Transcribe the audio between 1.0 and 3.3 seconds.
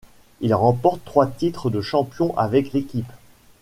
trois titres de champion avec l'équipe.